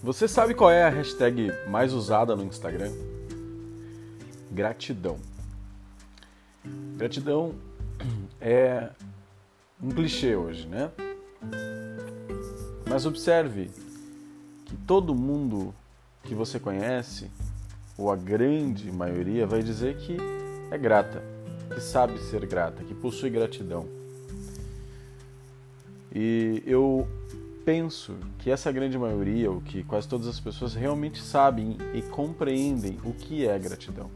Você 0.00 0.28
sabe 0.28 0.54
qual 0.54 0.70
é 0.70 0.84
a 0.84 0.88
hashtag 0.88 1.50
mais 1.68 1.92
usada 1.92 2.36
no 2.36 2.44
Instagram? 2.44 2.92
Gratidão. 4.48 5.18
Gratidão 6.96 7.56
é 8.40 8.90
um 9.82 9.88
clichê 9.88 10.36
hoje, 10.36 10.68
né? 10.68 10.88
Mas 12.88 13.06
observe 13.06 13.72
que 14.66 14.76
todo 14.86 15.16
mundo 15.16 15.74
que 16.22 16.32
você 16.32 16.60
conhece, 16.60 17.28
ou 17.98 18.12
a 18.12 18.14
grande 18.14 18.92
maioria, 18.92 19.48
vai 19.48 19.64
dizer 19.64 19.96
que 19.96 20.16
é 20.70 20.78
grata, 20.78 21.20
que 21.74 21.80
sabe 21.80 22.20
ser 22.20 22.46
grata, 22.46 22.84
que 22.84 22.94
possui 22.94 23.30
gratidão. 23.30 23.88
E 26.14 26.62
eu 26.64 27.08
penso 27.70 28.16
que 28.40 28.50
essa 28.50 28.72
grande 28.72 28.98
maioria, 28.98 29.48
ou 29.48 29.60
que 29.60 29.84
quase 29.84 30.08
todas 30.08 30.26
as 30.26 30.40
pessoas 30.40 30.74
realmente 30.74 31.22
sabem 31.22 31.78
e 31.94 32.02
compreendem 32.02 32.98
o 33.04 33.14
que 33.14 33.46
é 33.46 33.56
gratidão. 33.60 34.10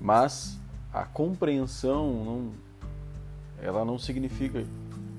Mas 0.00 0.56
a 0.94 1.02
compreensão 1.02 2.24
não, 2.24 2.52
ela 3.60 3.84
não 3.84 3.98
significa, 3.98 4.64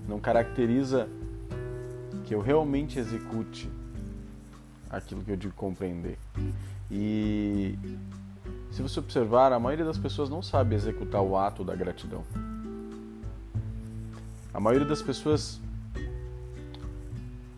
não 0.07 0.21
caracteriza 0.21 1.09
que 2.23 2.34
eu 2.34 2.40
realmente 2.40 2.98
execute 2.98 3.70
aquilo 4.90 5.21
que 5.21 5.32
eu 5.32 5.35
digo 5.35 5.54
compreender. 5.55 6.18
E 6.90 7.77
se 8.71 8.82
você 8.82 9.02
observar, 9.02 9.52
a 9.52 9.59
maioria 9.59 9.84
das 9.84 9.98
pessoas 9.98 10.30
não 10.30 10.41
sabe 10.41 10.76
executar 10.76 11.21
o 11.21 11.35
ato 11.35 11.62
da 11.62 11.76
gratidão. 11.76 12.23
A 14.54 14.62
maioria 14.62 14.88
das 14.88 15.01
pessoas 15.01 15.60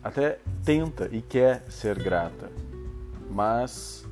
até 0.06 0.38
tenta 0.64 1.08
e 1.10 1.20
quer 1.20 1.64
ser 1.68 2.00
grata, 2.00 2.48
mas 3.28 4.06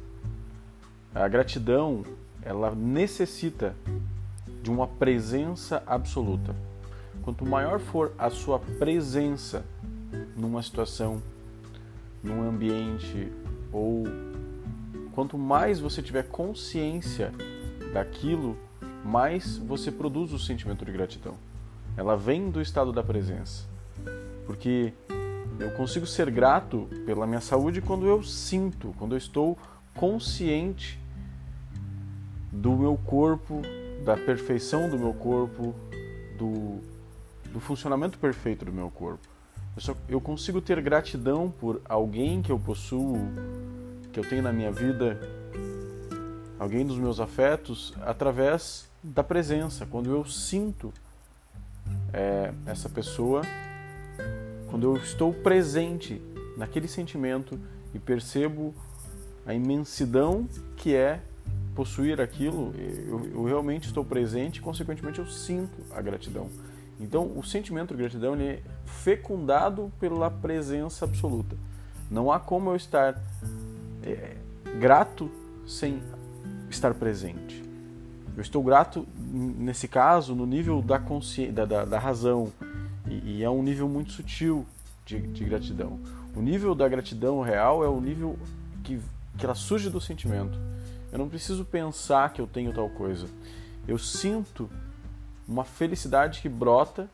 a 1.14 1.28
gratidão 1.28 2.02
ela 2.42 2.74
necessita 2.74 3.76
de 4.60 4.72
uma 4.72 4.88
presença 4.88 5.84
absoluta. 5.86 6.56
Quanto 7.22 7.46
maior 7.46 7.78
for 7.78 8.12
a 8.18 8.28
sua 8.28 8.58
presença 8.58 9.64
numa 10.36 10.60
situação, 10.64 11.22
num 12.20 12.42
ambiente 12.42 13.30
ou 13.72 14.02
quanto 15.12 15.38
mais 15.38 15.78
você 15.78 16.02
tiver 16.02 16.24
consciência 16.24 17.32
daquilo, 17.92 18.58
mais 19.04 19.58
você 19.58 19.92
produz 19.92 20.32
o 20.32 20.40
sentimento 20.40 20.84
de 20.84 20.90
gratidão. 20.90 21.36
Ela 21.96 22.16
vem 22.16 22.50
do 22.50 22.60
estado 22.60 22.92
da 22.92 23.02
presença. 23.04 23.64
Porque 24.44 24.92
eu 25.58 25.70
consigo 25.72 26.06
ser 26.06 26.30
grato 26.30 26.88
pela 27.06 27.26
minha 27.26 27.40
saúde 27.40 27.80
quando 27.80 28.06
eu 28.06 28.22
sinto, 28.22 28.94
quando 28.98 29.12
eu 29.12 29.18
estou 29.18 29.56
consciente 29.94 30.98
do 32.50 32.72
meu 32.72 32.96
corpo, 32.96 33.62
da 34.04 34.16
perfeição 34.16 34.88
do 34.88 34.98
meu 34.98 35.14
corpo, 35.14 35.74
do, 36.36 36.80
do 37.52 37.60
funcionamento 37.60 38.18
perfeito 38.18 38.64
do 38.64 38.72
meu 38.72 38.90
corpo. 38.90 39.26
Eu, 39.76 39.82
só, 39.82 39.96
eu 40.08 40.20
consigo 40.20 40.60
ter 40.60 40.80
gratidão 40.80 41.52
por 41.60 41.80
alguém 41.88 42.42
que 42.42 42.52
eu 42.52 42.58
possuo, 42.58 43.16
que 44.12 44.20
eu 44.20 44.28
tenho 44.28 44.42
na 44.42 44.52
minha 44.52 44.70
vida, 44.70 45.20
alguém 46.58 46.86
dos 46.86 46.98
meus 46.98 47.18
afetos, 47.18 47.92
através 48.02 48.88
da 49.02 49.22
presença, 49.22 49.84
quando 49.86 50.10
eu 50.10 50.24
sinto 50.24 50.92
é, 52.12 52.52
essa 52.66 52.88
pessoa, 52.88 53.42
quando 54.74 54.88
eu 54.88 54.96
estou 54.96 55.32
presente 55.32 56.20
naquele 56.56 56.88
sentimento 56.88 57.60
e 57.94 57.98
percebo 58.00 58.74
a 59.46 59.54
imensidão 59.54 60.48
que 60.76 60.96
é 60.96 61.20
possuir 61.76 62.20
aquilo, 62.20 62.74
eu, 63.06 63.24
eu 63.24 63.44
realmente 63.44 63.86
estou 63.86 64.04
presente 64.04 64.56
e, 64.56 64.60
consequentemente, 64.60 65.20
eu 65.20 65.26
sinto 65.26 65.78
a 65.92 66.02
gratidão. 66.02 66.50
Então, 66.98 67.38
o 67.38 67.44
sentimento 67.44 67.94
de 67.94 68.00
gratidão 68.00 68.34
é 68.34 68.62
fecundado 68.84 69.92
pela 70.00 70.28
presença 70.28 71.04
absoluta. 71.04 71.54
Não 72.10 72.32
há 72.32 72.40
como 72.40 72.70
eu 72.70 72.74
estar 72.74 73.16
é, 74.02 74.36
grato 74.80 75.30
sem 75.68 76.02
estar 76.68 76.92
presente. 76.94 77.62
Eu 78.36 78.42
estou 78.42 78.60
grato, 78.60 79.06
nesse 79.16 79.86
caso, 79.86 80.34
no 80.34 80.44
nível 80.44 80.82
da, 80.82 80.98
consci... 80.98 81.46
da, 81.46 81.64
da, 81.64 81.84
da 81.84 81.98
razão, 82.00 82.52
e, 83.24 83.44
é 83.44 83.50
um 83.50 83.62
nível 83.62 83.88
muito 83.88 84.12
sutil 84.12 84.66
de, 85.04 85.20
de 85.20 85.44
gratidão. 85.44 86.00
O 86.34 86.40
nível 86.40 86.74
da 86.74 86.88
gratidão 86.88 87.40
real 87.40 87.84
é 87.84 87.88
o 87.88 88.00
nível 88.00 88.38
que, 88.82 89.00
que 89.38 89.44
ela 89.44 89.54
surge 89.54 89.90
do 89.90 90.00
sentimento. 90.00 90.58
Eu 91.12 91.18
não 91.18 91.28
preciso 91.28 91.64
pensar 91.64 92.32
que 92.32 92.40
eu 92.40 92.46
tenho 92.46 92.72
tal 92.72 92.88
coisa. 92.90 93.28
Eu 93.86 93.98
sinto 93.98 94.68
uma 95.46 95.64
felicidade 95.64 96.40
que 96.40 96.48
brota 96.48 97.08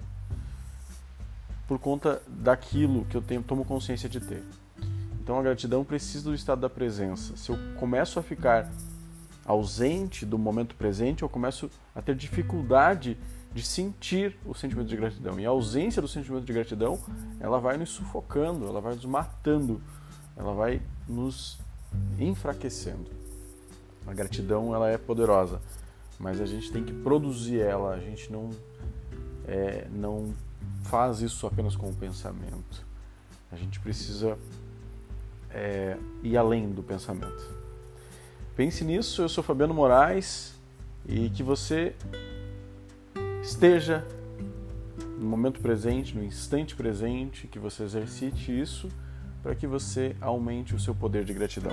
por 1.66 1.78
conta 1.78 2.22
daquilo 2.26 3.04
que 3.04 3.16
eu 3.16 3.22
tenho, 3.22 3.42
tomo 3.42 3.64
consciência 3.64 4.08
de 4.08 4.20
ter. 4.20 4.42
Então 5.22 5.38
a 5.38 5.42
gratidão 5.42 5.84
precisa 5.84 6.24
do 6.24 6.34
estado 6.34 6.60
da 6.60 6.70
presença. 6.70 7.36
Se 7.36 7.50
eu 7.50 7.58
começo 7.78 8.18
a 8.18 8.22
ficar 8.22 8.68
ausente 9.44 10.24
do 10.24 10.38
momento 10.38 10.74
presente, 10.74 11.22
eu 11.22 11.28
começo 11.28 11.70
a 11.94 12.00
ter 12.00 12.14
dificuldade 12.14 13.16
de 13.52 13.62
sentir 13.62 14.38
o 14.44 14.54
sentimento 14.54 14.88
de 14.88 14.96
gratidão. 14.96 15.40
E 15.40 15.46
a 15.46 15.50
ausência 15.50 16.00
do 16.00 16.08
sentimento 16.08 16.44
de 16.44 16.52
gratidão, 16.52 16.98
ela 17.40 17.58
vai 17.58 17.76
nos 17.76 17.90
sufocando, 17.90 18.66
ela 18.66 18.80
vai 18.80 18.94
nos 18.94 19.04
matando, 19.04 19.82
ela 20.36 20.54
vai 20.54 20.80
nos 21.08 21.58
enfraquecendo. 22.18 23.10
A 24.06 24.14
gratidão 24.14 24.74
ela 24.74 24.88
é 24.88 24.96
poderosa, 24.96 25.60
mas 26.18 26.40
a 26.40 26.46
gente 26.46 26.70
tem 26.70 26.84
que 26.84 26.92
produzir 26.92 27.60
ela. 27.60 27.94
A 27.94 28.00
gente 28.00 28.32
não 28.32 28.50
é, 29.46 29.86
não 29.90 30.32
faz 30.84 31.20
isso 31.20 31.46
apenas 31.46 31.74
com 31.74 31.90
o 31.90 31.94
pensamento. 31.94 32.86
A 33.50 33.56
gente 33.56 33.80
precisa 33.80 34.38
é, 35.50 35.96
ir 36.22 36.36
além 36.36 36.70
do 36.70 36.82
pensamento. 36.82 37.58
Pense 38.56 38.84
nisso. 38.84 39.22
Eu 39.22 39.28
sou 39.28 39.42
Fabiano 39.42 39.74
Moraes 39.74 40.54
e 41.06 41.28
que 41.30 41.42
você 41.42 41.94
esteja 43.42 44.06
no 45.18 45.26
momento 45.26 45.60
presente, 45.60 46.16
no 46.16 46.24
instante 46.24 46.74
presente, 46.74 47.46
que 47.46 47.58
você 47.58 47.82
exercite 47.82 48.58
isso 48.58 48.88
para 49.42 49.54
que 49.54 49.66
você 49.66 50.16
aumente 50.20 50.74
o 50.74 50.80
seu 50.80 50.94
poder 50.94 51.24
de 51.24 51.32
gratidão. 51.32 51.72